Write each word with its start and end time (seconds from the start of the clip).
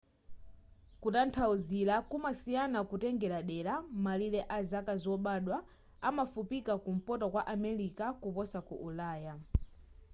kutanthauzira 1.01 1.95
kumasiyana 2.09 2.79
kutengela 2.89 3.39
dera 3.49 3.75
malire 4.03 4.41
a 4.57 4.59
zaka 4.69 4.93
zobadwa 5.03 5.57
amafupika 6.09 6.73
ku 6.83 6.89
mpoto 6.97 7.25
kwa 7.33 7.43
america 7.55 8.05
kuposa 8.21 8.59
ku 8.67 8.75
ulaya 8.87 9.33